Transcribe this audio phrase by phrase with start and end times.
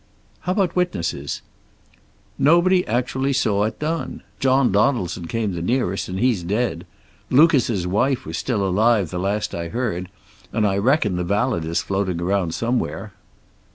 [0.39, 1.43] "How about witnesses?"
[2.39, 4.23] "Nobody actually saw it done.
[4.39, 6.87] John Donaldson came the nearest, and he's dead.
[7.29, 10.09] Lucas's wife was still alive, the last I heard,
[10.51, 13.13] and I reckon the valet is floating around somewhere."